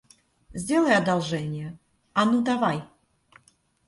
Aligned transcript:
Сделай 0.53 0.95
одолжение, 0.97 1.77
а 2.13 2.25
ну, 2.25 2.41
давай! 2.43 2.83